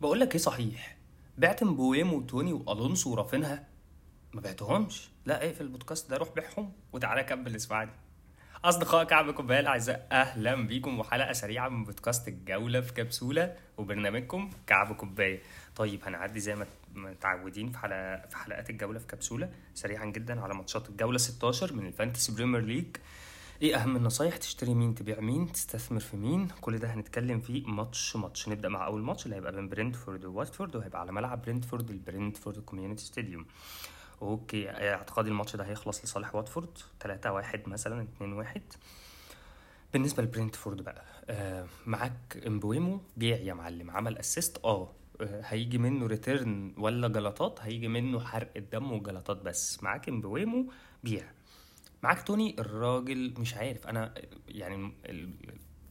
[0.00, 0.96] بقول لك إيه صحيح؟
[1.38, 3.68] بعت مبويمو وتوني وألونسو ورافينها؟
[4.32, 5.08] ما بعتهمش.
[5.26, 7.90] لا اقفل البودكاست ده؟ روح بيعهم وتعالى كمل اسمعني.
[8.64, 14.92] أصدقاء كعب كوباية الأعزاء أهلا بيكم وحلقة سريعة من بودكاست الجولة في كبسولة وبرنامجكم كعب
[14.96, 15.40] كوباية.
[15.76, 20.54] طيب هنعدي زي ما متعودين في حلقة في حلقات الجولة في كبسولة سريعا جدا على
[20.54, 22.96] ماتشات الجولة 16 من ال Fantasy Premier League.
[23.62, 28.16] إيه اهم النصايح؟ تشتري مين تبيع مين تستثمر في مين؟ كل ده هنتكلم فيه ماتش
[28.16, 28.48] ماتش.
[28.48, 33.04] نبدأ مع أول ماتش اللي هيبقى بين برينتفورد وواتفورد وهيبقى على ملعب برينتفورد البرينتفورد Community
[33.04, 33.46] Stadium.
[34.22, 34.70] أوكي.
[34.70, 36.78] اعتقادي الماتش ده هيخلص لصالح واتفورد.
[37.00, 38.62] 3 1 مثلا 2 1
[39.92, 43.90] بالنسبة لبرينتفورد بقى آه معاك امبويمو بيع يا معلم.
[43.90, 49.82] عمل اسيست آه آه، هيجي منه return ولا جلطات؟ هيجي منه حرق الدم وجلطات بس.
[49.82, 50.72] معاك امبويمو
[51.04, 51.24] بيع.
[52.02, 53.86] معاك توني الراجل مش عارف.
[53.86, 54.14] أنا
[54.48, 54.92] يعني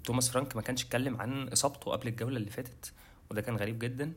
[0.04, 2.94] توماس فرانك ما كانش اتكلم عن إصابته قبل الجولة اللي فاتت
[3.32, 4.14] وده كان غريب جدا.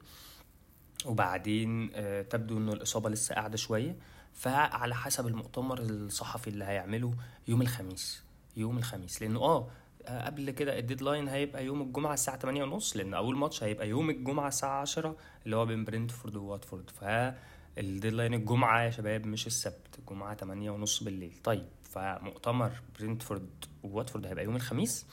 [1.07, 3.97] وبعدين آه، تبدو إنه الإصابة لسه قاعدة شوية.
[4.35, 7.15] فعلى حسب المؤتمر الصحفي اللي هيعمله
[7.49, 8.23] يوم الخميس
[8.57, 9.23] يوم الخميس.
[9.23, 9.69] لأنه آه
[10.07, 13.89] آه، قبل كده ال deadline هيبقى يوم الجمعة الساعة 8 ونص لأن أول ماتش هيبقى
[13.89, 16.91] يوم الجمعة الساعة 10 اللي هو بين برينتفورد وواتفورد.
[16.91, 21.35] فال deadline الجمعة يا شباب مش السبت الجمعة 8 ونص بالليل.
[21.45, 23.49] طيب فمؤتمر برينتفورد
[23.83, 25.07] وواتفورد هيبقى يوم الخميس.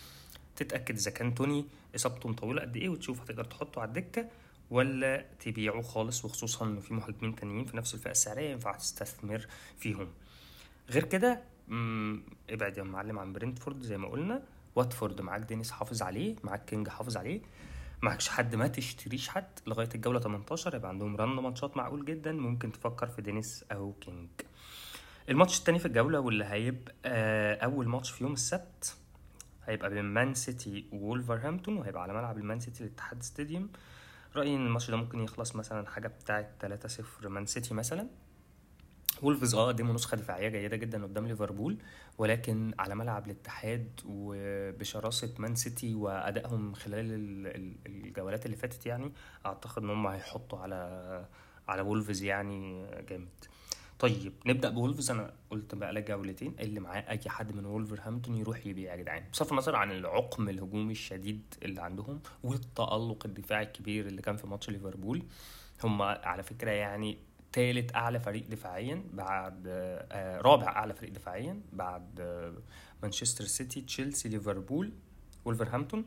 [0.56, 4.28] تتأكد إذا كان توني إصابته مطولة قد إيه وتشوف هتقدر تحطه على الدكة
[4.70, 10.08] ولا تبيعه خالص وخصوصا إنه في مهاجمين تانيين في نفس الفئة السعرية ينفع تستثمر فيهم.
[10.90, 11.42] غير كده
[12.50, 14.44] ابعد يا معلم عن برينتفورد زي ما قلنا.
[14.76, 17.42] واتفورد معاك دينيس حافظ عليه معاك كينج حافظ عليه.
[18.02, 22.72] معكش حد ما تشتريش حد لغاية الجولة 18 يبقى عندهم run ماتشات معقول جدا ممكن
[22.72, 24.30] تفكر في دينيس أو كينج.
[25.30, 28.96] الماتش التاني في الجولة واللي هيبقى أول ماتش في يوم السبت
[29.66, 33.70] هيبقى بين مان سيتي وولفرهامبتون وهيبقى على ملعب المان سيتي الاتحاد stadium.
[34.36, 36.50] رأيي إن الماتش ده ممكن يخلص مثلا حاجة بتاعة
[37.24, 38.08] 3-0 مان سيتي مثلا.
[39.22, 41.78] وولفز آه قدموا نسخة دفاعية جيدة جدا قدام ليفربول
[42.18, 49.12] ولكن على ملعب الاتحاد وبشراسة مان سيتي وأدائهم خلال ال- ال- الجولات اللي فاتت يعني
[49.46, 51.26] أعتقد إن هم هيحطوا على
[51.68, 53.46] على وولفز يعني جامد.
[54.00, 55.12] طيب نبدأ بولفز.
[55.12, 59.24] أنا قلت بقى لك جولتين اللي معاه أي حد من وولفرهامبتون يروح يبيع يا جدعان.
[59.32, 64.70] بصرف النظر عن العقم الهجومي الشديد اللي عندهم والتألق الدفاعي الكبير اللي كان في ماتش
[64.70, 65.24] ليفربول.
[65.84, 67.18] هم على فكرة يعني
[67.52, 72.54] تالت أعلى فريق دفاعيا بعد آه رابع أعلى فريق دفاعيا بعد آه
[73.04, 74.92] مانشستر سيتي تشيلسي ليفربول
[75.46, 76.06] وولفرهامبتون.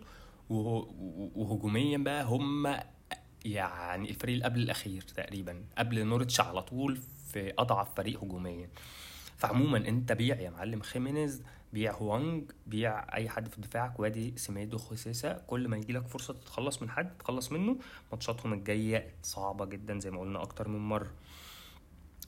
[0.51, 0.89] وه-
[1.37, 2.77] وهجوميا بقى هم
[3.45, 6.97] يعني الفريق اللي قبل الأخير تقريبا قبل نورتش على طول
[7.33, 8.71] في أضعف فريق هجوميا.
[9.39, 11.43] فعموما أنت بيع يا معلم خيمينيز
[11.73, 15.33] بيع هوانج بيع أي حد في دفاعك وادي سيميدو جوزيه سا.
[15.47, 17.77] كل ما يجي لك فرصة تتخلص من حد تخلص منه
[18.13, 21.11] ماتشاتهم الجاية صعبة جدا زي ما قلنا أكتر من مرة.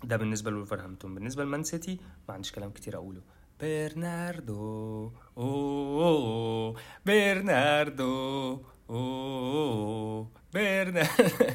[0.05, 1.15] ده بالنسبة لولفرهامبتون.
[1.15, 1.99] بالنسبة لمان سيتي
[2.29, 3.21] ما عنديش كلام كتير أقوله.
[3.61, 10.29] برناردو أوه برناردو أوه.
[10.55, 11.01] برناردو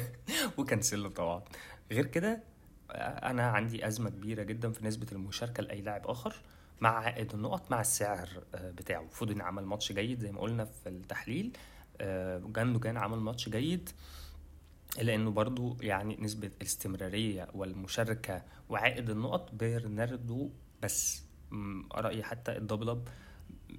[0.58, 1.42] وكانسيلو طبعا
[1.92, 2.42] غير كده
[3.22, 6.34] أنا عندي أزمة كبيرة جدا في نسبة المشاركة لأي لاعب آخر
[6.80, 9.08] مع عائد النقط مع السعر آه، بتاعه.
[9.08, 11.56] فودن عمل ماتش جيد زي ما قلنا في التحليل.
[12.00, 13.90] آه، جاندوجان عمل ماتش جيد
[14.98, 20.50] الا انه برضو يعني نسبة الاستمرارية والمشاركة وعائد النقط برناردو
[20.82, 21.24] بس.
[21.50, 23.08] م، رأيي حتى ال double up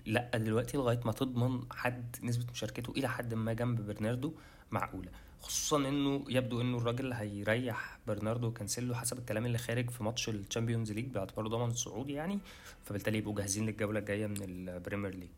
[0.05, 4.33] لأ دلوقتي لغاية ما تضمن حد نسبة مشاركته إلى حد ما جنب برناردو.
[4.71, 5.09] معقولة
[5.41, 10.36] خصوصا إنه يبدو إنه الراجل هيريح برناردو وكانسيلو حسب الكلام اللي خارج في ماتش ال
[10.36, 12.39] Champions League باعتباره ضمن الصعود يعني
[12.85, 15.29] فبالتالي يبقوا جاهزين للجولة الجاية من ال Premier League.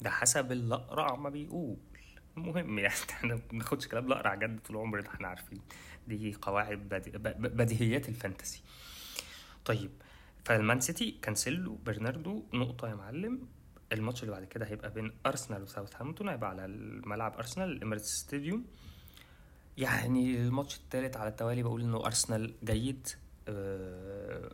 [0.00, 1.76] ده حسب الأقرع ما بيقول.
[2.36, 5.60] المهم يعني إحنا ما بناخدش كلام الأقرع جد طول عمرنا إحنا عارفين
[6.08, 6.78] دي قواعد
[7.38, 8.62] بديهيات الفانتسي.
[9.64, 9.90] طيب
[10.44, 13.48] فالمان سيتي كانسيلو برناردو نقطة يا معلم.
[13.94, 18.64] الماتش اللي بعد كده هيبقى بين أرسنال وساوثهامبتون هيبقى على الملعب أرسنال الإميريتس stadium.
[19.78, 23.08] يعني الماتش التالت على التوالي بقول إنه أرسنال جيد.
[23.48, 24.50] آه،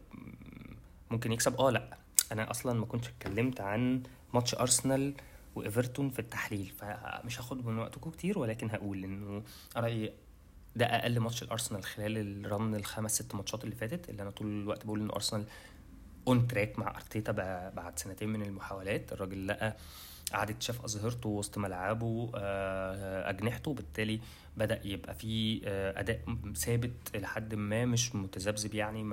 [1.11, 1.99] ممكن يكسب؟ آه لأ.
[2.32, 4.03] أنا أصلا ما كنتش اتكلمت عن
[4.35, 5.15] ماتش أرسنال
[5.55, 9.43] وإيفرتون في التحليل فمش هاخد من وقتكم كتير ولكن هقول إنه
[9.76, 10.12] رأيي
[10.76, 14.47] ده أقل ماتش الارسنال خلال ال run الخمس ست ماتشات اللي فاتت اللي أنا طول
[14.47, 15.44] الوقت بقول ان أرسنال
[16.29, 17.32] on track مع أرتيتا
[17.76, 19.12] بعد سنتين من المحاولات.
[19.12, 19.76] الراجل لقى
[20.32, 24.20] قاعدة شاف أظهرته وسط ملعبه آه، أجنحته بالتالي
[24.56, 26.20] بدأ يبقى فيه آه، أداء
[26.56, 29.05] ثابت إلى حد ما مش متذبذب يعني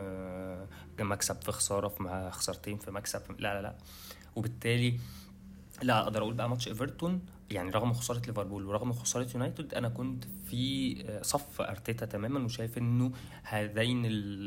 [0.99, 3.75] مكسب في خسارة في خسارتين في مكسب لا لا لا.
[4.35, 4.99] وبالتالي
[5.83, 7.21] لا أقدر أقول بقى ماتش ايفرتون
[7.51, 13.11] يعني رغم خسارة ليفربول ورغم خسارة يونايتد أنا كنت في صف أرتيتا تماما وشايف إنه
[13.43, 14.03] هذين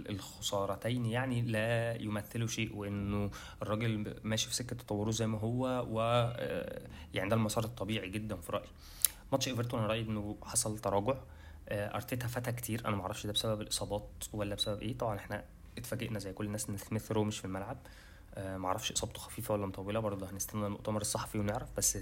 [0.09, 3.31] الخسارتين يعني لا يمثلوا شيء وإنه
[3.63, 6.01] الراجل ماشي في سكة تطوره زي ما هو و
[7.15, 8.69] يعني ده المسار الطبيعي جدا في رأيي.
[9.33, 11.15] ماتش إيفرتون أنا رأيي إنه حصل تراجع.
[11.73, 15.45] أرتيتا فتي كتير أنا معرفش ده بسبب الإصابات ولا بسبب إيه طبعا إحنا
[15.79, 17.77] اتفاجئنا زي كل الناس إن سميث رو مش في الملعب.
[17.77, 17.91] آه،
[18.39, 21.99] معرفش إصابته خفيفة ولا مطولة برضه هنستنى المؤتمر الصحفي ونعرف بس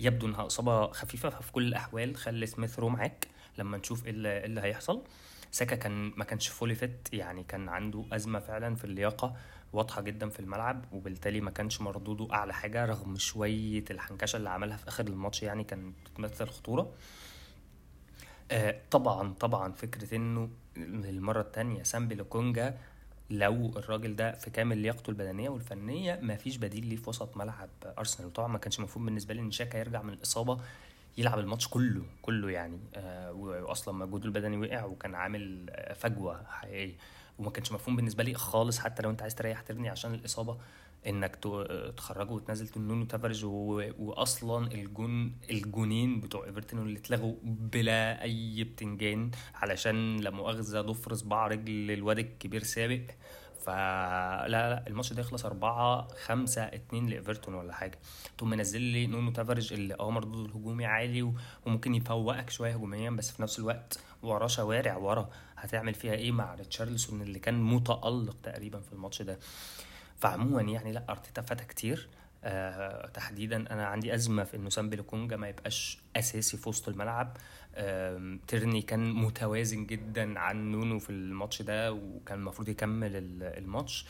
[0.00, 3.28] يبدو إنها إصابة خفيفة ففي كل الأحوال خلي سميث رو معاك
[3.58, 5.02] لما نشوف إيه اللي, إيه هيحصل.
[5.50, 9.36] ساكا كان ما كانش fully fit يعني كان عنده أزمة فعلا في اللياقة
[9.72, 14.76] واضحة جدا في الملعب وبالتالي ما كانش مردوده أعلى حاجة رغم شوية الحنكشة اللي عملها
[14.76, 16.92] في آخر الماتش يعني كانت بتمثل خطورة.
[18.50, 22.78] آه طبعا طبعا فكرة إنه للمرة الثانية سامبي لوكونجا
[23.30, 27.68] لو الراجل ده في كامل لياقته البدنية والفنية ما فيش بديل ليه في وسط ملعب
[27.98, 28.28] أرسنال.
[28.28, 30.60] وطبعا ما كانش مفهوم بالنسبة لي إن شاكا يرجع من الإصابة
[31.18, 32.78] يلعب الماتش كله كله يعني.
[32.94, 36.94] آه واصلا مجهوده البدني وقع وكان عامل فجوة حقيقية.
[37.38, 40.58] وما كانش مفهوم بالنسبة لي خالص حتى لو أنت عايز تريح ترني عشان الإصابة.
[41.06, 41.36] إنك
[41.96, 43.44] تخرجه وتنزل نونو تافرج
[43.98, 51.46] واصلا الجون الجونين بتوع إيفرتون اللي اتلغوا بلا أي بتنجان علشان لا مؤاخذة ضفر صباع
[51.46, 53.02] رجل الواد الكبير سابق.
[53.58, 57.98] فلا لا الماتش ده يخلص أربعة خمسة اتنين لإيفرتون ولا حاجة.
[58.38, 61.34] تقوم منزل لي نونو تافرج اللي أه مردود الهجومي عالي
[61.66, 65.30] وممكن يفوقك شوية هجوميا بس في نفس الوقت وراه شوارع ورا.
[65.56, 69.38] هتعمل فيها إيه مع ريتشارلسون اللي كان متألق تقريبا في الماتش ده؟
[70.18, 72.08] فعموما يعني لا أرتيتا فتي كتير.
[72.44, 77.36] آه تحديدا أنا عندي أزمة في إنه سامبي لوكونجا ما يبقاش أساسي في وسط الملعب.
[77.74, 83.10] آه تيرني كان متوازن جدا عن نونو في الماتش ده وكان المفروض يكمل
[83.42, 84.06] الماتش.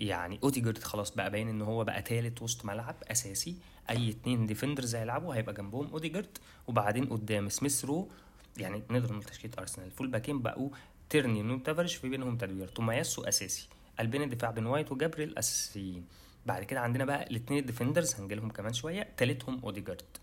[0.00, 3.56] يعني اوديجارد خلاص بقى باين إن هو بقى تالت وسط ملعب أساسي.
[3.90, 8.08] أي اتنين defenders هيلعبوا هيبقى جنبهم اوديجارد وبعدين قدام سميث رو
[8.56, 9.86] يعني نقدر نقول تشكيلة أرسنال.
[9.86, 10.70] ال full باكين بقوا
[11.10, 13.68] تيرني نونو تافاريش في بينهم تدوير تومياسو أساسي.
[14.00, 16.06] قلبين الدفاع بين وايت وجابريل اساسيين
[16.46, 20.16] بعد كده عندنا بقى الاثنين ال defenders هنجيلهم كمان شوية تالتهم أوديجارد.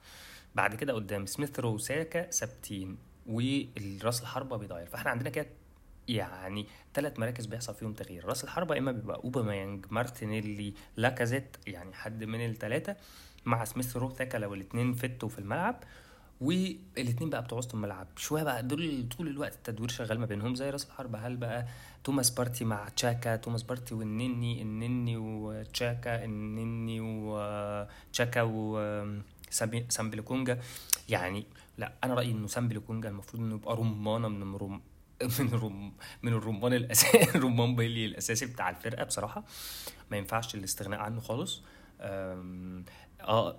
[0.56, 2.98] بعد كده قدام سميث رو وساكا ثابتين
[3.28, 5.48] والراس الحربة بيتغير فإحنا عندنا كده
[6.08, 8.26] يعني ثلاث مراكز بيحصل فيهم تغيير.
[8.26, 12.96] راس الحربة إما بيبقى أوباميانج مارتينيلي لاكازيت يعني حد من الثلاثه
[13.46, 15.84] مع سميث رو ساكا لو الاثنين fit وفي الملعب.
[16.42, 18.08] والاثنين بقى بتوع وسط الملعب.
[18.16, 21.68] شوية بقى دول طول الوقت التدوير شغال ما بينهم زي راس الحربة هل بقى
[22.04, 28.42] توماس بارتي مع تشاكا توماس بارتي والنني النني وتشاكا النني وتشاكا
[29.52, 30.60] وسامبي لوكونجا
[31.10, 31.46] يعني
[31.78, 34.82] لا أنا رأيي إنه سامبي لوكونجا المفروض إنه يبقى رمانة من رم
[35.40, 35.94] من الرم
[36.24, 39.44] من الرمان الاساسي الرمان بيلي الأساسي بتاع الفرقة بصراحة.
[40.12, 41.62] ما ينفعش الاستغناء عنه خالص.
[42.02, 43.56] آه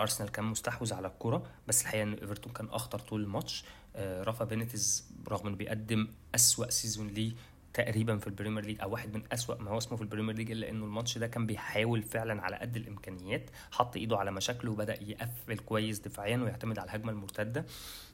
[0.00, 3.64] أرسنال كان مستحوذ على الكرة بس الحقيقة إن إيفرتون كان أخطر طول الماتش.
[3.96, 7.32] آه رافا بينيتز رغم إنه بيقدم أسوأ season ليه
[7.74, 10.68] تقريبا في البريمير ليج أو واحد من أسوأ ما هو اسمه في البريمير ليج إلا
[10.70, 15.58] إنه الماتش ده كان بيحاول فعلا على قد الإمكانيات حط إيده على مشاكله وبدأ يقفل
[15.58, 17.64] كويس دفاعيا ويعتمد على الهجمة المرتدة.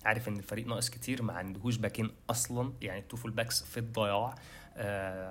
[0.05, 4.35] عارف إن الفريق ناقص كتير ما عندهوش باكين أصلا يعني two full backs في الضياع.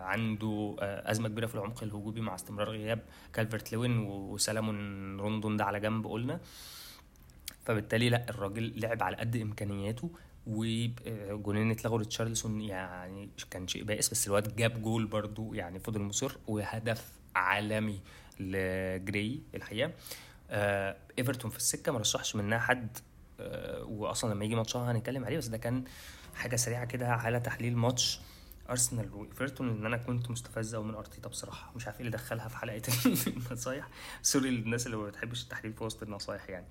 [0.04, 3.00] عنده آه أزمة كبيرة في العمق الهجومي مع استمرار غياب
[3.34, 6.40] كالفرت لوين وسلامون روندون ده على جنب قلنا.
[7.66, 10.12] فبالتالي لا الراجل لعب على قد إمكانياته
[10.48, 16.38] وجونين اتلغوا لتشارلسون يعني كان شيء بائس بس الواد جاب جول برضو يعني فضل مصر
[16.48, 18.00] وهدف عالمي
[18.40, 19.92] لجراي الحقيقة.
[20.50, 22.98] آه إيفرتون في السكة ما رشحش منها حد
[23.40, 25.84] آه واصلا لما يجي ماتشها هنتكلم عليه بس ده كان
[26.36, 28.20] حاجة سريعة كده على تحليل ماتش.
[28.70, 31.72] أرسنال وإيفرتون إن أنا كنت مستفز قوي من أرتيتا بصراحة.
[31.76, 32.82] مش عارف إيه اللي دخلها في حلقة
[33.28, 33.88] النصايح.
[34.22, 36.66] sorry للناس اللي ما بتحبش التحليل في وسط النصايح يعني.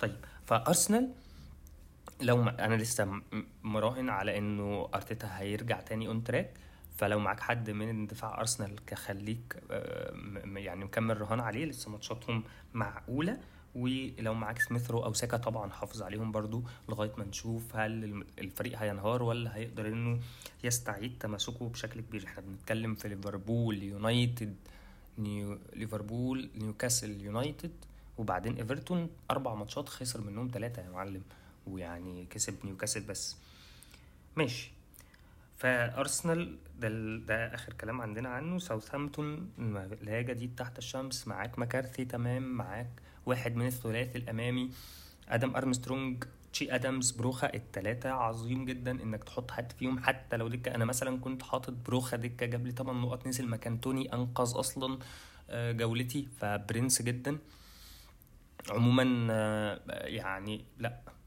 [0.00, 0.16] طيب
[0.46, 1.12] فأرسنال
[2.20, 3.20] لو أنا لسه
[3.62, 6.54] مراهن على إنه أرتيتا هيرجع تاني on track
[6.96, 9.62] فلو معاك حد من دفاع أرسنال كخليك
[10.56, 12.44] يعني مكمل رهان عليه لسه ماتشاتهم
[12.74, 13.40] معقولة
[13.74, 18.78] ولو معاك سميث رو أو ساكا طبعا حافظ عليهم برضو لغاية ما نشوف هل الفريق
[18.78, 20.20] هينهار ولا هيقدر إنه
[20.64, 22.24] يستعيد تماسكه بشكل كبير.
[22.24, 24.56] إحنا بنتكلم في ليفربول يونايتد
[25.18, 27.72] نيو ليفربول نيوكاسل يونايتد
[28.18, 29.10] وبعدين إيفرتون.
[29.30, 31.22] أربع ماتشات خسر منهم ثلاثة يا معلم
[31.66, 33.36] ويعني كسب نيوكاسل بس.
[34.36, 34.70] ماشي.
[35.58, 39.50] فأرسنال ده ده آخر كلام عندنا عنه ساوثهامبتون
[40.02, 42.90] لا جديد تحت الشمس معاك مكارثي تمام معاك
[43.26, 44.70] واحد من الثلاثي الأمامي
[45.28, 50.74] آدم أرمسترونج تشي ادمز بروخا التلاتة عظيم جدا إنك تحط حد فيهم حتى لو دكة
[50.74, 54.98] أنا مثلا كنت حاطط بروخا دكة جاب لي 8 نقط نزل مكان توني أنقذ أصلا
[55.50, 57.38] جولتي فبرنس جدا.
[58.70, 60.88] عموما آه، يعني لأ.
[61.08, 61.17] آه،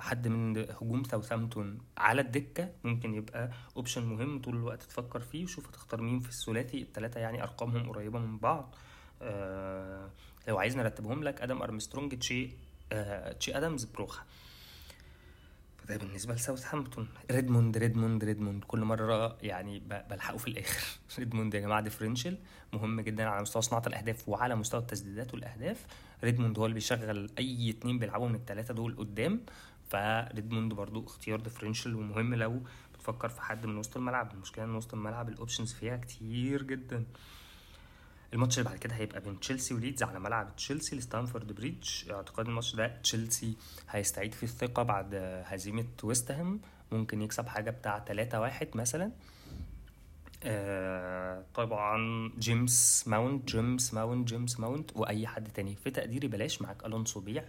[0.00, 5.68] حد من هجوم ساوثهامبتون على الدكة ممكن يبقى option مهم طول الوقت تفكر فيه وشوف
[5.68, 6.82] هتختار مين في الثلاثي.
[6.82, 8.74] الثلاثه يعني أرقامهم قريبة من بعض.
[9.22, 10.10] آه،
[10.48, 12.50] لو عايز نرتبهم لك أدم أرمسترونج تشي
[13.40, 14.22] تشي ادمز بروخا.
[15.88, 18.64] ده بالنسبة لساوثهامبتون ريدموند ريدموند ريدموند.
[18.64, 20.86] كل مرة يعني بلحقه في الآخر.
[21.18, 22.38] ريدموند يا جماعة differential
[22.72, 25.86] مهم جدا على مستوى صناعة الأهداف وعلى مستوى التسديدات والأهداف.
[26.24, 29.40] ريدموند هو اللي بيشغل أي اتنين بيلعبوا من الثلاثه دول قدام.
[29.88, 32.62] فريدموند برضو اختيار differential ومهم لو
[32.94, 34.32] بتفكر في حد من وسط الملعب.
[34.32, 37.04] المشكلة إن وسط الملعب ال options فيها كتير جدا.
[38.34, 42.10] الماتش اللي بعد كده هيبقى بين تشيلسي وليدز على ملعب تشيلسي ستامفورد بريدج.
[42.10, 43.54] اعتقاد الماتش ده تشيلسي
[43.90, 45.14] هيستعيد فيه الثقة بعد
[45.46, 46.60] هزيمة ويست هام.
[46.92, 49.10] ممكن يكسب حاجة بتاع 3 واحد مثلا.
[50.44, 51.98] آه طبعا
[52.38, 55.76] جيمس ماونت جيمس ماونت جيمس ماونت وأي حد تاني.
[55.76, 57.44] في تقديري بلاش معاك ألونسو بيع.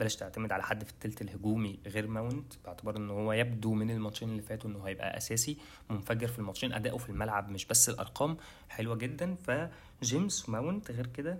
[0.00, 4.28] بلاش تعتمد على حد في التلت الهجومي غير ماونت باعتبار إن هو يبدو من الماتشين
[4.28, 5.56] اللي فاتوا انه هيبقى أساسي
[5.90, 8.36] منفجر في الماتشين أداؤه في الملعب مش بس الأرقام
[8.68, 11.38] حلوة جدا فجيمس ماونت غير كده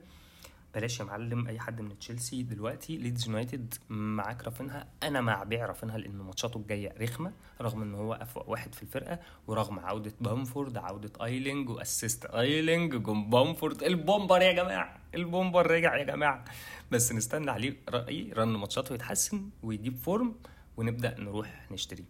[0.75, 2.97] بلاش يا معلم أي حد من تشيلسي دلوقتي.
[2.97, 4.87] ليدز يونايتد معاك رافينها.
[5.03, 9.19] أنا مع بيع رافينها لأن ماتشاته الجاية رخمة رغم إن هو أفوق واحد في الفرقة
[9.47, 13.83] ورغم عودة بامفورد عودة أيلينج و assist أيلينج جون بامفورد.
[13.83, 14.99] البومبر يا جماعة!
[15.15, 16.45] البومبر رجع يا جماعة!
[16.91, 20.35] بس نستنى عليه رايي run ماتشاته يتحسن ويجيب form
[20.77, 22.05] ونبدأ نروح نشتريه.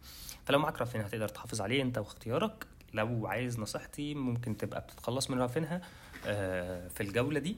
[0.45, 2.67] فلو معاك رافينها هتقدر تحافظ عليه أنت واختيارك.
[2.95, 5.81] لو عايز نصيحتي ممكن تبقى بتتخلص من رافينها
[6.26, 7.57] آه، في الجولة دي.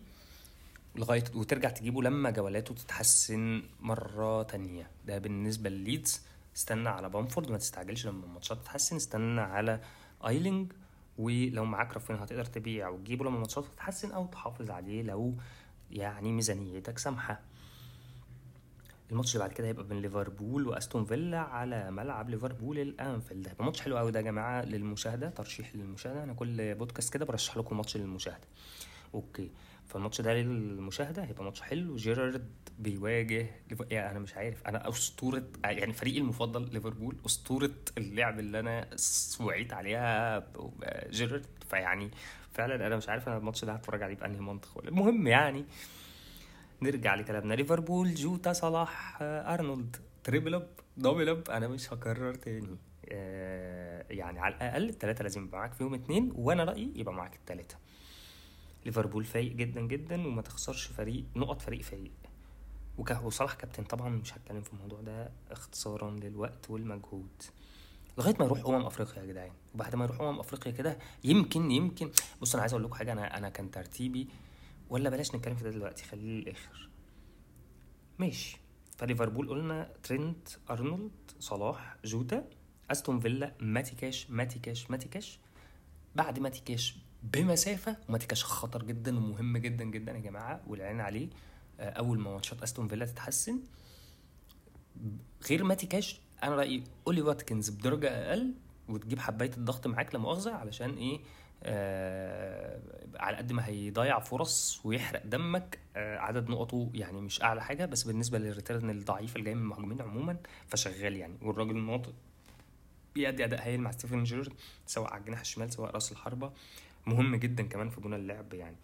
[0.96, 4.90] لغاية وترجع تجيبه لما جولاته تتحسن مرة تانية.
[5.06, 6.22] ده بالنسبة لليدز
[6.56, 8.96] استنى على بامفورد ما تستعجلش لما الماتشات تتحسن.
[8.96, 9.80] استنى على
[10.26, 10.72] ايلينج
[11.18, 15.34] ولو معاك رافينها هتقدر تبيع وتجيبه لما الماتشات تتحسن أو تحافظ عليه لو
[15.90, 17.40] يعني ميزانيتك سامحة.
[19.10, 23.48] الماتش اللي بعد كده هيبقى بين ليفربول وأستون فيلا على ملعب ليفربول الأنفيلد.
[23.48, 26.22] هيبقى ماتش حلو قوي ده يا جماعة للمشاهدة ترشيح للمشاهدة.
[26.24, 28.46] أنا كل بودكاست كده برشح لكم ماتش للمشاهدة.
[29.14, 29.50] أوكي.
[29.92, 31.96] فالماتش ده للمشاهدة هيبقى ماتش حلو.
[31.96, 33.46] جيرارد بيواجه
[33.90, 34.66] يعني أنا مش عارف.
[34.66, 38.88] أنا أسطورة يعني فريقي المفضل ليفربول أسطورة اللعب اللي أنا
[39.40, 40.46] وعيت عليها
[41.10, 41.46] جيرارد.
[41.70, 42.10] فيعني
[42.52, 45.64] فعلا أنا مش عارف أنا الماتش ده هتفرج عليه بأنهي منطق المهم يعني
[46.82, 47.54] نرجع لكلامنا.
[47.54, 49.96] ليفربول جوتا صلاح أرنولد.
[50.24, 52.76] triple up double up أنا مش هكرر تاني.
[53.08, 57.76] آه، يعني على الأقل الثلاثه لازم يبقى معاك فيهم اتنين وأنا رأيي يبقى معاك الثلاثه
[58.86, 62.12] ليفربول فايق جدا جدا وما تخسرش فريق نقط فريق فايق.
[63.22, 67.42] وصلاح كابتن طبعا مش هتكلم في الموضوع ده اختصارا للوقت والمجهود.
[68.18, 69.52] لغاية ما يروح أمم أفريقيا يا جدعان.
[69.74, 72.10] وبعد ما يروح أمم أفريقيا كده يمكن يمكن
[72.40, 74.28] بص أنا عايز أقول لكم حاجة أنا أنا كان ترتيبي
[74.90, 76.88] ولا بلاش نتكلم في ده دلوقتي خليه للآخر.
[78.18, 78.56] ماشي.
[78.96, 81.10] فليفربول قلنا ترينت أرنولد
[81.40, 82.48] صلاح جوتا
[82.90, 85.38] أستون فيلا ماتي كاش ماتي كاش ماتي كاش
[86.16, 91.28] بعد ماتي كاش بمسافة وماتي كاش خطر جدا ومهم جدا جدا يا جماعة والعين عليه
[91.80, 93.60] آه، أول ما ماتشات أستون فيلا تتحسن.
[95.50, 98.54] غير ماتي كاش أنا رأيي أولي واتكنز بدرجة أقل
[98.88, 101.20] وتجيب حباية الضغط معاك لا مؤاخذة علشان إيه
[101.64, 102.80] آه
[103.16, 108.02] على قد ما هيضيع فرص ويحرق دمك آه عدد نقطه يعني مش أعلى حاجة بس
[108.02, 110.36] بالنسبة لل return الضعيف اللي جاي من المهاجمين عموما
[110.68, 111.34] فشغال يعني.
[111.42, 112.12] والراجل نقط
[113.14, 114.52] بيأدي أداء هايل مع ستيفن جيرارد
[114.86, 116.52] سواء على الجناح الشمال سواء رأس الحربة.
[117.06, 118.76] مهم جدا كمان في بناء اللعب يعني.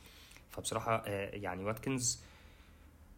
[0.50, 2.20] فبصراحة آه يعني واتكنز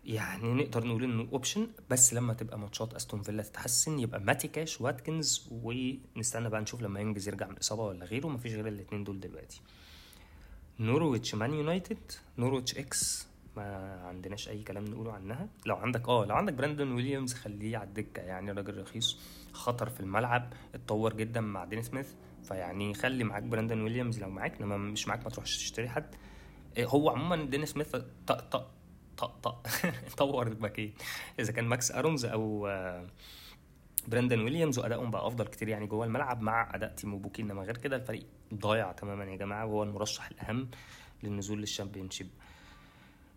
[0.04, 4.80] يعني نقدر نقول إنه option بس لما تبقى ماتشات أستون فيلا تتحسن يبقى ماتي كاش
[4.80, 8.26] واتكنز ونستنى بقى نشوف لما إنجز يرجع من اصابه ولا غيره.
[8.28, 9.60] مفيش غير الاثنين دول دلوقتي.
[10.80, 12.12] نورويتش مان يونايتد.
[12.38, 13.26] نورويتش إكس
[13.56, 15.48] ما عندناش أي كلام نقوله عنها.
[15.66, 19.18] لو عندك آه لو عندك براندون ويليامز خليه على الدكة يعني راجل رخيص.
[19.52, 24.60] خطر في الملعب اتطور جدا مع دين سميث فيعني خلي معاك براندون ويليامز لو معاك
[24.60, 26.14] إنما مش معاك ما تروحش تشتري حد.
[26.76, 28.70] إيه، هو عموما دين سميث طق طق
[29.16, 29.68] طق
[30.16, 30.94] طور الباكين.
[31.38, 32.68] إذا كان ماكس أرونز أو
[34.08, 37.76] براندن ويليامز وأدائهم بقى أفضل كتير يعني جوه الملعب مع أداء تيمو بوكي إنما غير
[37.76, 40.70] كده الفريق ضايع تماما يا جماعة وهو المرشح الأهم
[41.22, 42.28] للنزول لل Championship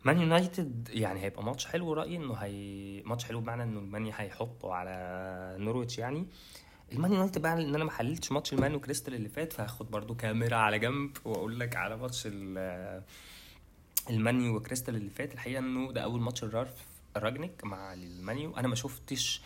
[0.03, 4.73] مان يونايتد يعني هيبقى ماتش حلو رأيي إنه هي ماتش حلو بمعنى إنه المانيو هيحطوا
[4.73, 6.25] على نورويتش يعني.
[6.91, 10.55] المان يونايتد بقى إن أنا ما حللتش ماتش المان وكريستال اللي فات فهاخد برضو كاميرا
[10.57, 12.27] على جنب وأقول لك على ماتش
[14.09, 15.33] المانيو وكريستال اللي فات.
[15.33, 16.73] الحقيقة إنه ده أول ماتش الرالف
[17.17, 19.41] راجنيك مع المانيو أنا ما شفتش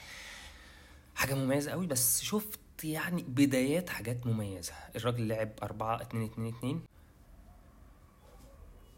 [1.15, 4.73] حاجة مميزة قوي بس شفت يعني بدايات حاجات مميزة.
[4.95, 6.81] الراجل لعب 4 2 2 2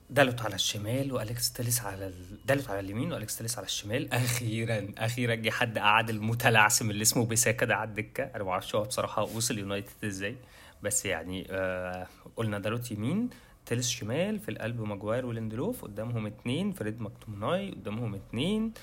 [0.09, 2.45] دالوت على الشمال وأليكس تيليس على ال...
[2.45, 4.13] دالوت على اليمين وأليكس تيليس على الشمال.
[4.13, 8.23] أخيرا أخيرا جه حد قعد المتلعثم اللي اسمه بيساكا ده على الدكة.
[8.23, 10.35] أنا ما أعرفش هو بصراحة وصل يونايتد إزاي.
[10.83, 13.29] بس يعني آه قلنا دالوت يمين
[13.65, 18.73] تيليس شمال في القلب ماجواير وليندلوف قدامهم اتنين فريد مكتوميناي قدامهم اتنين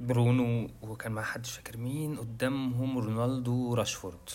[0.00, 4.30] برونو وكان مع حد فاكر مين قدامهم رونالدو راشفورد.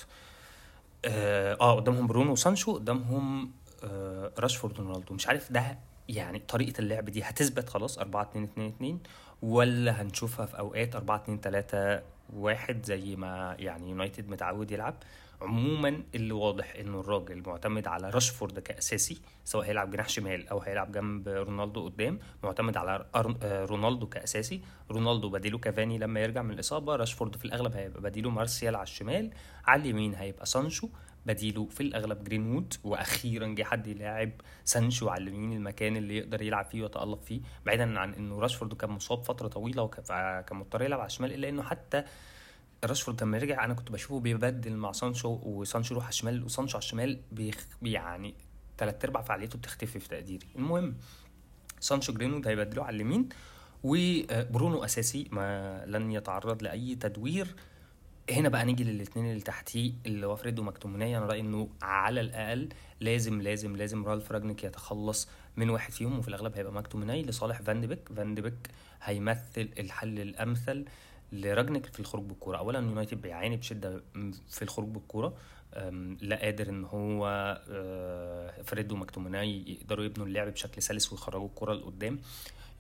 [1.06, 3.52] آه آه، قدامهم برونو وسانشو قدامهم
[3.84, 5.14] آه راشفورد ورونالدو.
[5.14, 9.00] مش عارف ده يعني طريقة اللعب دي هتثبت خلاص 4 2 2 2
[9.42, 12.02] ولا هنشوفها في أوقات 4 2 3
[12.34, 14.96] 1 زي ما يعني يونايتد متعود يلعب.
[15.42, 20.92] عموما اللي واضح إنه الراجل معتمد على راشفورد كأساسي سواء هيلعب جناح شمال أو هيلعب
[20.92, 24.62] جنب رونالدو قدام معتمد على آه، رونالدو كأساسي.
[24.92, 29.32] رونالدو بديله كافاني لما يرجع من الإصابة راشفورد في الأغلب هيبقى بديله مارسيال على الشمال
[29.66, 30.90] على اليمين هيبقى سانشو.
[31.26, 34.32] بديله في الأغلب جرينوود وأخيرا جه حد يلاعب
[34.64, 38.90] سانشو على اليمين المكان اللي يقدر يلعب فيه ويتألق فيه بعيدا عن إنه راشفورد كان
[38.90, 42.04] مصاب فترة طويلة وكان مضطر يلعب على الشمال إلا إنه حتى
[42.86, 46.84] راشفورد لما رجع أنا كنت بشوفه بيبدل مع سانشو وسانشو يروح على الشمال وسانشو على
[46.84, 48.34] الشمال بيخ يعني
[48.78, 50.48] تلات أرباع فعاليته بتختفي في تقديري.
[50.56, 50.96] المهم
[51.80, 53.30] سانشو جرينوود هيبدلوا على اليمين
[53.84, 57.56] وبرونو أساسي ما لن يتعرض لأي تدوير.
[58.32, 62.70] هنا بقى نيجي للاثنين اللي تحتيه اللي هو فريد ومكتوميناي أنا رأيي إنه على الأقل
[63.00, 67.88] لازم لازم لازم رالف راجنيك يتخلص من واحد فيهم وفي الأغلب هيبقى مكتوميناي لصالح فان
[67.88, 68.10] بيك.
[68.16, 68.70] فان بيك
[69.04, 70.86] هيمثل الحل الأمثل
[71.32, 72.58] لراجنيك في الخروج بالكورة.
[72.58, 74.04] اولا يونايتد بيعاني بشدة
[74.50, 75.34] في الخروج بالكورة.
[76.22, 77.28] لا قادر إن هو
[77.70, 82.20] آه، فريد ومكتوميناي يقدروا يبنوا اللعب بشكل سلس ويخرجوا الكره لقدام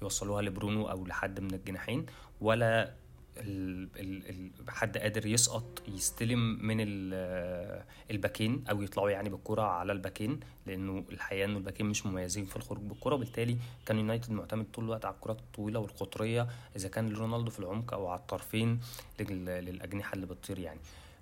[0.01, 2.05] يوصلوها لبرونو أو لحد من الجناحين
[2.41, 2.91] ولا
[3.37, 3.89] ال
[4.29, 11.03] ال حد قادر يسقط يستلم من ال- الباكين أو يطلعوا يعني بالكرة على الباكين لأنه
[11.11, 13.15] الحقيقة إنه الباكين مش مميزين في الخروج بالكرة.
[13.15, 17.93] وبالتالي كان يونايتد معتمد طول الوقت على الكرات الطويلة والقطرية إذا كان لرونالدو في العمق
[17.93, 18.79] أو على الطرفين
[19.19, 20.79] لل- للأجنحة اللي بتطير يعني.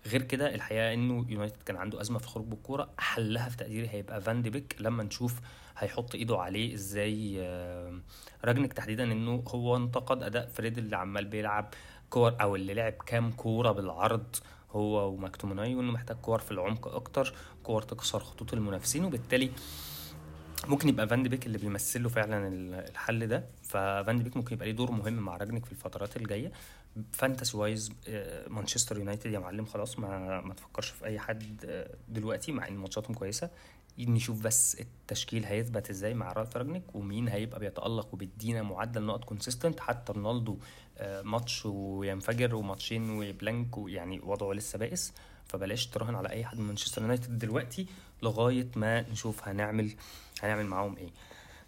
[0.07, 4.21] غير كده الحقيقة إنه يونايتد كان عنده أزمة في الخروج بالكوره حلها في تقديري هيبقى
[4.21, 5.39] فان دي بيك لما نشوف
[5.77, 7.99] هيحط إيده عليه إزاي آه،
[8.45, 11.73] راجنيك تحديدا إنه هو انتقد أداء فريد اللي عمال بيلعب
[12.13, 14.35] كور أو اللي لعب كام كورة بالعرض
[14.71, 19.51] هو ومكتوميناي وانه محتاج كور في العمق أكتر كور تكسر خطوط المنافسين وبالتالي
[20.67, 23.43] ممكن يبقى فان بيك اللي بيمثل له فعلا ال- الحل ده.
[23.63, 26.51] ففان بيك ممكن يبقى ليه دور مهم مع راجنيك في الفترات الجاية.
[27.11, 27.91] fantasy wise
[28.47, 32.77] مانشستر يونايتد يا معلم خلاص ما ما تفكرش في أي حد آه، دلوقتي مع إن
[32.77, 33.49] ماتشاتهم كويسة.
[33.99, 39.79] نشوف بس التشكيل هيثبت إزاي مع رالف راجنيك ومين هيبقى بيتألق وبيدينا معدل نقط consistent
[39.79, 40.57] حتى رونالدو
[40.97, 45.13] آه، ماتش وينفجر وماتشين و blank ويعني وضعه لسه بائس.
[45.47, 47.87] فبلاش تراهن على أي حد من مانشستر يونايتد دلوقتي
[48.23, 49.91] لغاية ما نشوف هنعمل
[50.41, 51.09] هنعمل معاهم إيه.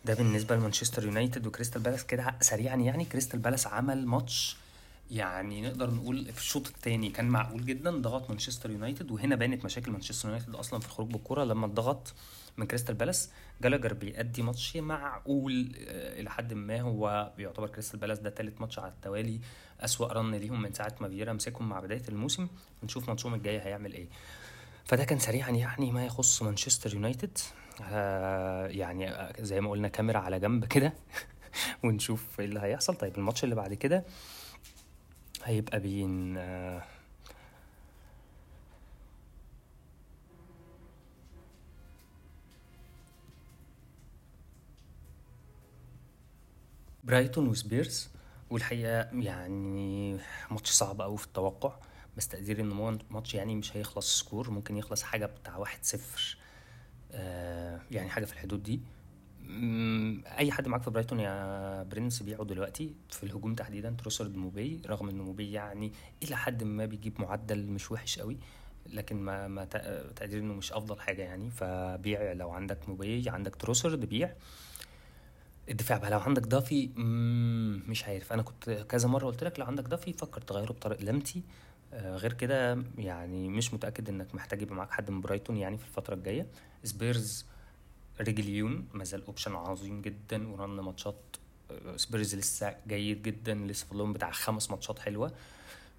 [0.06, 3.06] ده بالنسبة لمانشستر يونايتد وكريستال بالاس كده سريعا يعني.
[3.06, 4.58] كريستال بالاس عمل ماتش
[5.12, 9.92] يعني نقدر نقول في الشوط الثاني كان معقول جدا ضغط مانشستر يونايتد وهنا بانت مشاكل
[9.92, 12.14] مانشستر يونايتد أصلا في الخروج بالكرة لما اتضغط
[12.58, 13.30] من كريستال بالاس.
[13.62, 18.80] جالاجر بيأدي ماتش معقول آه، إلى حد ما هو بيعتبر كريستال بالاس ده ثالث ماتش
[18.80, 19.40] على التوالي
[19.80, 22.48] أسوأ run ليهم من ساعة ما فييرا مسكهم مع بداية الموسم.
[22.84, 24.08] نشوف ماتشهم الجاي هيعمل إيه.
[24.86, 27.38] فده كان سريعا يعني ما يخص مانشستر يونايتد.
[27.82, 30.94] آه يعني آه، زي ما قلنا كاميرا على جنب كده.
[31.84, 32.96] ونشوف إيه اللي هيحصل.
[32.96, 34.06] طيب الماتش اللي بعد كده
[35.46, 36.84] هيبقى بين آه،
[47.04, 48.10] برايتون وسبيرز
[48.50, 50.18] والحقيقة يعني
[50.52, 51.80] ماتش صعب أوي في التوقع.
[52.18, 56.38] بس تقديري هو ماتش يعني مش هيخلص score ممكن يخلص حاجة بتاع واحد صفر
[57.12, 58.82] آه يعني حاجة في الحدود دي.
[60.38, 65.10] أي حد معاك في برايتون يا برنس بيعه دلوقتي في الهجوم تحديدا تروسرد موبي رغم
[65.10, 65.92] إن موبي يعني
[66.24, 68.38] إلى حد ما بيجيب معدل مش وحش قوي
[68.90, 71.50] لكن ما ما تق- تقديري إنه مش أفضل حاجة يعني.
[71.50, 74.34] فبيع لو عندك موبي عندك تروسرد بيع.
[75.70, 78.34] الدفاع بقى لو عندك دافي مم، مش عارف.
[78.34, 81.44] أنا كنت كذا مرة قلت لك لو عندك دافي فكر تغيره بطريقه لماتي.
[81.94, 85.84] آه، غير كده يعني مش متأكد إنك محتاج يبقى معاك حد من برايتون يعني في
[85.86, 86.48] الفترة الجاية.
[86.84, 87.46] سبيرز
[88.22, 91.16] ريجليون مازال option عظيم جدا و run ماتشات
[91.72, 95.32] آه، سبيرز لسه جيد جدا لسه فاضلهم بتاع خمس ماتشات حلوة.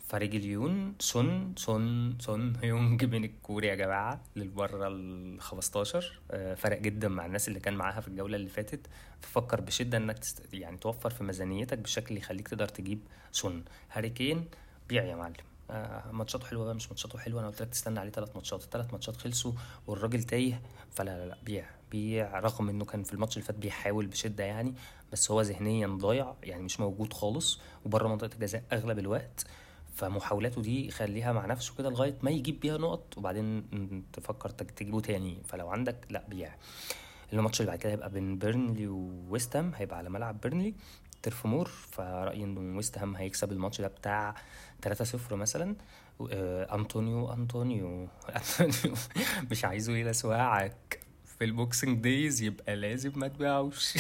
[0.09, 7.09] فريجليون سون سون سون هيونج مين الكوري يا جماعة للمره ال 15 آه، فرق جدا
[7.09, 8.87] مع الناس اللي كان معاها في الجولة اللي فاتت.
[9.21, 10.19] ففكر بشدة إنك.
[10.53, 13.01] يعني توفر في ميزانيتك بشكل يخليك تقدر تجيب
[13.33, 13.65] سون.
[13.93, 14.45] هاري كين
[14.89, 15.35] بيع يا معلم.
[15.71, 18.63] آه ماتشاته حلوة بقى مش ماتشاته حلوة أنا قلت لك تستنى عليه ثلاث ماتشات.
[18.65, 19.53] الثلاث ماتشات خلصوا
[19.87, 20.63] والراجل تايه
[20.95, 21.76] فلا لا لا بيع.
[21.91, 24.75] بيع رغم إنه كان في الماتش اللي فات بيحاول بشدة يعني
[25.13, 29.47] بس هو ذهنيا ضايع يعني مش موجود خالص وبره منطقة الجزاء أغلب الوقت.
[29.95, 33.65] فمحاولاته دي خليها مع نفسه كده لغاية ما يجيب بيها نقط وبعدين
[34.13, 35.43] تفكر تجيبه تاني.
[35.49, 36.55] فلو عندك لا بيع.
[37.33, 40.75] الماتش اللي بعد كده هيبقى بين بيرنلي وويست هام هيبقى على ملعب بيرنلي.
[41.23, 44.35] تيرف مور فرأيي إنه ويست هام هيكسب الماتش ده بتاع
[44.87, 45.77] 3-0 مثلا.
[46.31, 48.09] آه، أنطونيو أنطونيو
[48.61, 48.97] أنطونيو
[49.51, 51.06] مش عايزه يلسوعك.
[51.39, 53.95] في ال Boxing Days يبقى لازم ما تبيعوش.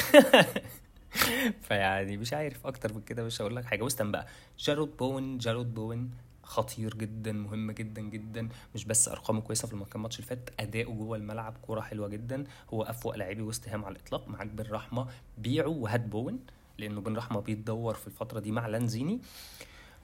[1.62, 3.82] فيعني مش عارف أكتر من كده مش هقول لك حاجة.
[3.82, 4.26] وست هام بقى
[4.58, 6.10] جارود بوين جارود بوين
[6.42, 8.48] خطير جدا مهم جدا جدا.
[8.74, 12.44] مش بس أرقامه كويسة في الماتش اللي فات أداؤه جوه الملعب كوره حلوة جدا.
[12.70, 14.28] هو أفوق لاعبي وست هام على الإطلاق.
[14.28, 15.06] معاك بن رحمة
[15.38, 16.38] بيعه وهات بوين
[16.78, 19.20] لأنه بن رحمة بيتدور في الفترة دي مع لانزيني.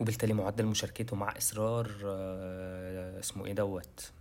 [0.00, 4.12] وبالتالي معدل مشاركته مع إصرار آه، اسمه إيه دوت؟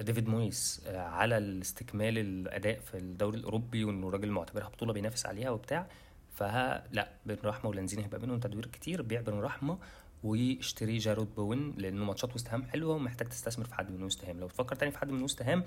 [0.00, 5.50] ديفيد مويس آه، على الاستكمال الأداء في الدوري الأوروبي وإنه راجل معتبرها بطولة بينافس عليها
[5.50, 5.86] وبتاع.
[6.34, 9.02] فلا بن رحمة ولانزيني هيبقى بينهم تدوير كتير.
[9.02, 9.78] بيع بن رحمة
[10.24, 14.40] واشتري جارود بوين لأنه ماتشات وست هام حلوة ومحتاج تستثمر في حد من وست هام.
[14.40, 15.64] لو تفكر تاني في حد من وست هام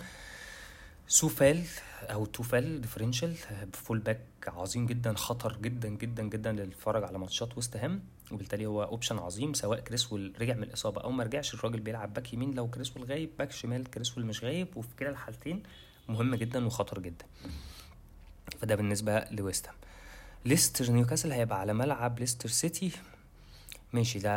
[1.12, 1.64] سوفال
[2.02, 3.36] أو توفال differential
[3.74, 8.84] full back عظيم جدا خطر جدا جدا جدا اتفرج على ماتشات وست هام وبالتالي هو
[8.84, 11.54] option عظيم سواء كريسويل رجع من الإصابة أو ما رجعش.
[11.54, 14.78] الراجل بيلعب back يمين لو كريسويل غايب back شمال كريسويل مش غايب.
[14.78, 15.64] وفي كلا الحالتين
[16.10, 17.26] مهم جدا وخطر جدا.
[18.62, 19.76] فده بالنسبة لويست هام
[20.46, 22.92] ليستر نيوكاسل هيبقى على ملعب ليستر سيتي.
[23.94, 24.30] ماشي ده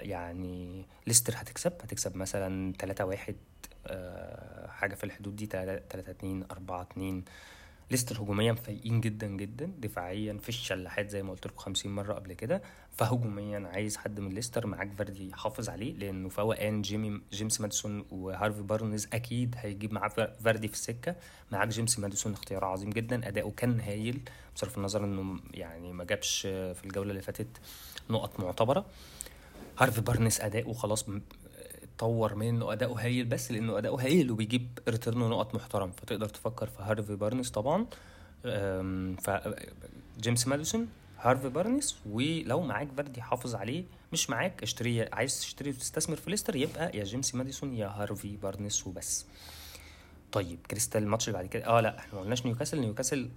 [0.00, 3.36] يعني ليستر هتكسب هتكسب مثلا 3 واحد
[3.86, 7.24] آه، حاجة في الحدود دي 3 2 4 2
[7.90, 12.32] ليستر هجوميا فايقين جدا جدا دفاعيا في الشلاحات زي ما قلت لكم 50 مرة قبل
[12.32, 12.62] كده.
[12.92, 18.62] فهجوميا عايز حد من ليستر معاك فاردي يحافظ عليه لأنه فوقان جيمي جيمس ماديسون وهارفي
[18.62, 20.08] بارنز أكيد هيجيب معاه
[20.44, 21.16] فاردي في السكة.
[21.52, 24.20] معاك جيمس ماديسون اختيار عظيم جدا أداؤه كان هايل
[24.56, 27.48] بصرف النظر إنه يعني ما جابش في الجولة اللي فاتت
[28.10, 28.86] نقط معتبرة.
[29.78, 31.04] هارفي بارنس أداؤه خلاص
[31.82, 36.66] اتطور من انه أداؤه هايل بس لأنه أداؤه هايل وبيجيب return نقط محترم فتقدر تفكر
[36.66, 37.86] في هارفي بارنس طبعا.
[39.16, 39.30] ف
[40.20, 40.88] جيمس ماديسون
[41.22, 46.56] هارفي بارنس ولو معاك فاردي حافظ عليه مش معاك اشتري عايز تشتري وتستثمر في ليستر
[46.56, 49.26] يبقى يا جيمس ماديسون يا هارفي بارنس وبس.
[50.32, 52.80] طيب كريستال الماتش اللي بعد كده آه لا إحنا ما قلناش نيوكاسل.
[52.80, 53.30] نيوكاسل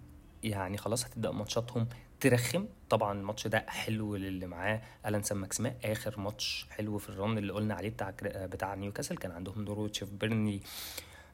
[0.44, 1.88] يعني خلاص هتبدأ ماتشاتهم
[2.20, 2.66] ترخم.
[2.90, 4.82] طبعا الماتش ده حلو للي معاه.
[5.06, 9.18] ألان سان ماكسيما آخر ماتش حلو في ال run اللي قلنا عليه بتاع بتاع نيوكاسل.
[9.18, 10.62] كان عندهم نورويتش في بيرنلي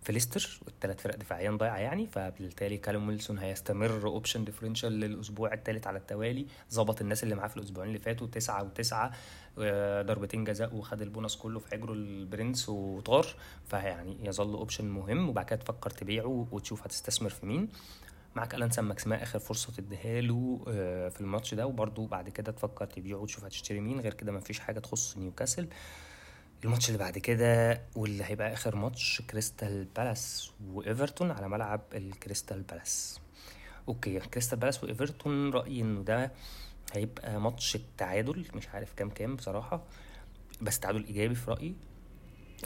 [0.02, 5.88] في ليستر والثلاث فرق دفاعيا ضايعة يعني فبالتالي كالوم ويلسون هيستمر option differential للأسبوع الثالث
[5.88, 6.46] على التوالي.
[6.72, 9.12] ظبط الناس اللي معاه في الأسبوعين اللي فاتوا تسعة وتسعة
[9.60, 13.28] آه، ضربتين جزاء وخد البونص كله في حجره البرنس وطار.
[13.66, 17.70] فيعني يظل option مهم وبعد كده تفكر تبيعه وتشوف هتستثمر في مين.
[18.36, 22.52] معاك ألان سان ماكسيما آخر فرصة تديها له آه، في الماتش ده وبرده بعد كده
[22.52, 24.00] تفكر تبيعه وتشوف هتشتري مين.
[24.00, 25.68] غير كده مفيش حاجة تخص نيوكاسل.
[26.66, 33.20] الماتش اللي بعد كده واللي هيبقى آخر ماتش كريستال بالاس وإيفرتون على ملعب الكريستال بالاس.
[33.88, 36.32] okay كريستال بالاس وإيفرتون رأيي إنه ده
[36.94, 39.84] هيبقى ماتش التعادل مش عارف كام كام بصراحة
[40.62, 41.76] بس تعادل إيجابي في رأيي.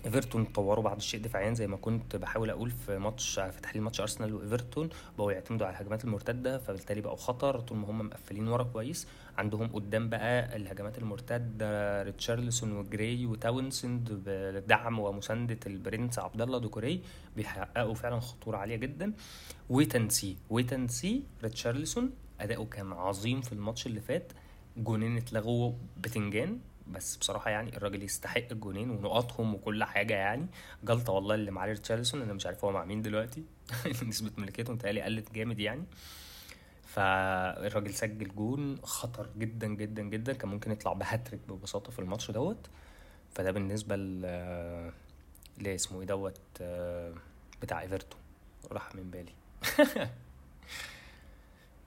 [0.05, 4.01] إيفرتون طوروا بعض الشيء دفاعيا زي ما كنت بحاول أقول في ماتش في تحليل ماتش
[4.01, 8.63] أرسنال وإيفرتون بقوا يعتمدوا على الهجمات المرتدة فبالتالي بقوا خطر طول ما هم مقفلين ورا
[8.63, 9.07] كويس.
[9.37, 17.01] عندهم قدام بقى الهجمات المرتدة ريتشارلسون وجراي وتاونسند بدعم ومساندة البرنس عبد الله دوكوري
[17.35, 19.13] بيحققوا فعلا خطورة عالية جدا.
[19.69, 24.31] وتنسي وتنسي ريتشارلسون أداؤه كان عظيم في الماتش اللي فات.
[24.77, 30.47] جونين اتلغوا بتنجان بس بصراحة يعني الراجل يستحق الجونين ونقاطهم وكل حاجة يعني.
[30.83, 33.43] جلطة والله اللي مع ريتشارلسون أنا مش عارف هو مع مين دلوقتي.
[34.07, 35.83] نسبة ملكيته متهيألي قلت جامد يعني.
[36.95, 40.33] فالراجل سجل جون خطر جدا جدا جدا.
[40.33, 42.69] كان ممكن يطلع بهاتريك ببساطة في الماتش دوت.
[43.31, 44.25] فده بالنسبة ل
[45.67, 46.39] اسمه إيه دوت
[47.61, 48.19] بتاع إيفرتون.
[48.71, 49.31] راح من بالي.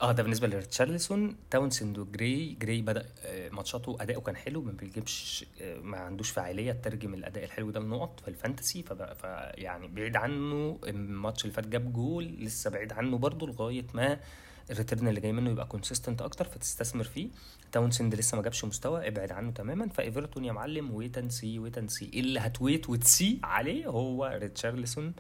[0.00, 4.62] آه ده بالنسبة لريتشارلسون تاونسند وجراي جراي بدأ آه، ماتشاته أداؤه كان حلو.
[4.62, 8.84] ما بيجيبش آه، ما عندوش فاعلية ترجم الأداء الحلو ده لنقط في ال fantasy.
[9.20, 10.78] فيعني بعيد عنه.
[10.84, 14.20] الماتش اللي فات جاب جول لسه بعيد عنه برده لغاية ما
[14.70, 17.28] ال return اللي جاي منه يبقى consistent أكتر فتستثمر فيه.
[17.72, 19.88] تاونسند لسه ما جابش مستوى ابعد عنه تماما.
[19.88, 23.86] فايفرتون يا معلم wait and see wait and see اللي هت wait وت see عليه؟
[23.86, 25.14] هو ريتشارلسون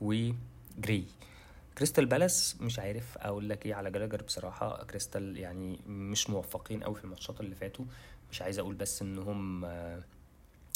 [0.00, 1.04] وجراي
[1.78, 4.84] كريستال بالاس مش عارف أقول لك إيه على جلاجر بصراحة.
[4.84, 7.84] كريستال يعني مش موفقين قوي في الماتشات اللي فاتوا.
[8.32, 9.64] مش عايز أقول بس إنهم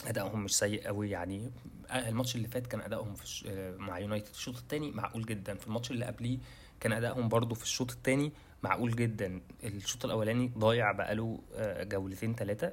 [0.06, 1.50] أدائهم مش سيء قوي يعني.
[1.94, 3.44] الماتش اللي فات كان أدائهم الش...
[3.78, 5.54] مع يونايتد الشوط الثاني معقول جدا.
[5.54, 6.38] في الماتش اللي قبليه
[6.82, 9.40] كان أدائهم برضو في الشوط الثاني معقول جدا.
[9.64, 12.66] الشوط الأولاني ضايع بقاله آه، جولتين ثلاثة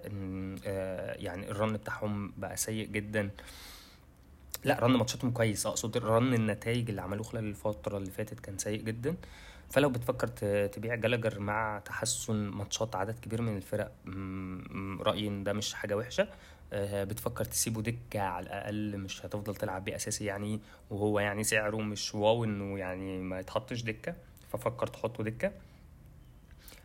[1.23, 3.29] يعني ال run بتاعهم بقى سيء جدا.
[4.63, 5.65] لا run ماتشاتهم كويس.
[5.65, 9.15] اقصد run النتائج اللي عملوه خلال الفترة اللي فاتت كان سيء جدا.
[9.69, 10.27] فلو بتفكر
[10.67, 13.91] تبيع جالاجر مع تحسن ماتشات عدد كبير من الفرق
[15.01, 16.23] رأيي إن ده مش حاجة وحشة.
[16.23, 16.27] آه،
[16.73, 22.15] بتفكر تسيبه دكة على الأقل مش هتفضل تلعب بيه أساسي يعني وهو يعني سعره مش
[22.15, 24.15] واو إنه يعني ما يتحطش دكة
[24.51, 25.51] ففكر تحطه دكة.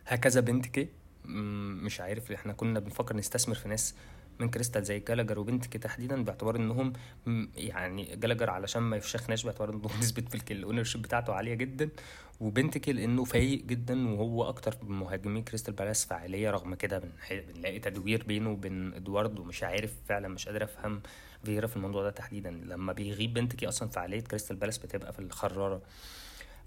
[0.07, 0.87] هكذا بنتيكي
[1.25, 3.95] مش عارف إحنا كنا بنفكر نستثمر في ناس
[4.39, 6.93] من كريستال زي جالاجر وبنتكي تحديدا باعتبار إنهم
[7.55, 11.89] يعني جالاجر علشان ما يفشخناش باعتبار انه نسبة في ال owner بتاعته عالية جدا.
[12.39, 18.51] وبنتكي لأنه فايق جدا وهو أكتر مهاجمين كريستال بالاس فعاليه رغم كده بنلاقي تدوير بينه
[18.51, 21.01] وبين إدوارد ومش عارف فعلا مش قادر أفهم
[21.43, 22.51] فيرا في الموضوع ده تحديدا.
[22.51, 25.81] لما بيغيب بنتكي أصلا فعاليه كريستال بالاس بتبقى في الخرارة.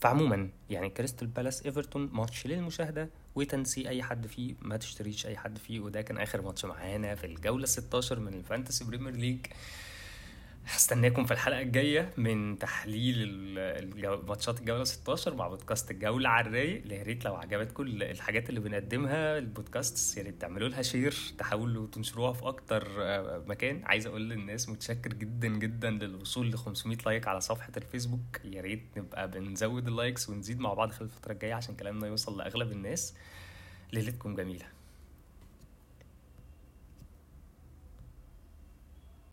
[0.01, 5.59] فعموما يعني كريستال بالاس إيفرتون ماتش للمشاهدة وتنسي أي حد فيه ما تشتريش أي حد
[5.59, 9.39] فيه وده كان آخر ماتش معانا في الجولة 16 من الفانتسي بريمير ليج.
[10.71, 13.29] هستناكم في الحلقة الجاية من تحليل
[14.29, 16.93] ماتشات الجولة 16 مع بودكاست الجوله على الرايق.
[16.93, 22.33] يا ريت لو عجبتكم الحاجات اللي بنقدمها البودكاست يا ريت تعملوا لها share تحاولوا تنشروها
[22.33, 23.83] في أكتر آه، مكان.
[23.85, 28.41] عايز أقول للناس متشكر جدا جدا للوصول ل 500 like على صفحة الفيسبوك.
[28.45, 32.39] يا ريت نبقى بنزود ال likes ونزيد مع بعض خلال الفترة الجاية عشان كلامنا يوصل
[32.39, 33.15] لأغلب الناس.
[33.93, 34.78] ليلتكم جميلة.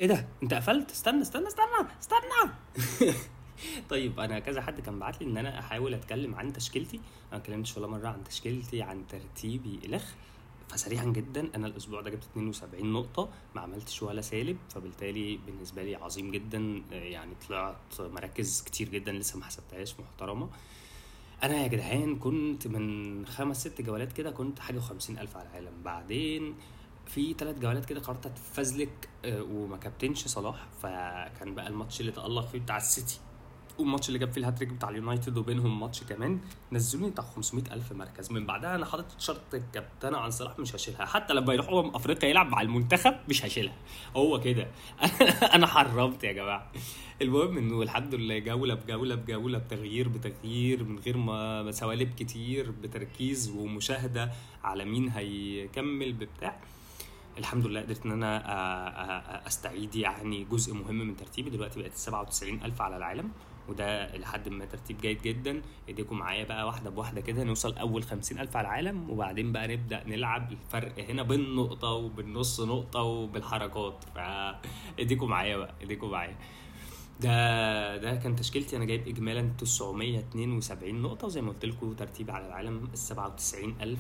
[0.02, 2.52] إيه ده؟ انت قفلت؟ استنى استنى استنى استنى.
[3.90, 6.98] طيب أنا كذا حد كان بعت لي ان أنا احاول اتكلم عن تشكيلتي.
[6.98, 10.04] أنا ما اتكلمتش ولا مرة عن تشكيلتي عن ترتيبي الخ
[10.70, 14.58] فسريعا جدا أنا الأسبوع ده جبت 72 نقطة ما عملتش ولا سالب.
[14.70, 20.50] فبالتالي بالنسبة لي عظيم جدا يعني طلعت مراكز كتير جدا لسه ما حسبتهاش محترمة.
[21.44, 25.84] أنا يا جدعان كنت من خمس ست جولات كده كنت حاجة وخمسين ألف على العالم.
[25.84, 26.56] بعدين
[27.08, 32.48] في ثلاث جولات كده قررت اتفزلك آه، وما كابتنش صلاح فكان بقى الماتش اللي تألق
[32.48, 33.20] فيه بتاع السيتي
[33.80, 36.40] والماتش اللي جاب فيه الهاتريك بتاع اليونايتد وبينهم ماتش كمان
[36.72, 38.32] نزلوني بتاع 500 ألف مركز.
[38.32, 41.06] من بعدها أنا حاطط شارة الكابتن على صلاح مش هشيلها.
[41.06, 43.76] حتى لما يروح امم أفريقيا يلعب مع المنتخب مش هشيلها.
[44.16, 44.68] هو كده.
[45.56, 46.72] أنا حرمت يا جماعة.
[47.22, 53.50] المهم إنه الحمد لله جولة بجولة بجولة بتغيير بتغيير من غير ما سوالب كتير بتركيز
[53.50, 54.32] ومشاهدة
[54.64, 56.60] على مين هيكمل بتاع
[57.38, 61.50] الحمد لله قدرت إن أنا آه، آه، آه، أستعيد يعني جزء مهم من ترتيبي.
[61.50, 63.32] دلوقتي بقت 97 ألف على العالم
[63.70, 65.62] وده لحد ما ترتيب جيد جدا.
[65.90, 70.04] إيديكم معايا بقى واحدة بواحدة كده نوصل أول خمسين ألف على العالم وبعدين بقى نبدأ
[70.08, 74.04] نلعب الفرق هنا بالنقطة وبالنص نقطة وبالحركات.
[74.16, 76.36] فايديكم معايا بقى إيديكم معايا.
[77.20, 78.78] ده ده كان تشكيلتي.
[78.78, 84.00] أنا جايب اجمالا 972 نقطة وزي ما قلت لكم ترتيبي على العالم 97000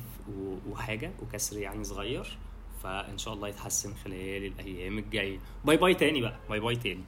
[0.69, 2.37] وحاجة وكسر يعني صغير.
[2.85, 5.39] فإن شاء الله يتحسن خلال الأيام الجاية.
[5.65, 6.39] باي باي تاني بقى.
[6.49, 7.03] باي باي تاني.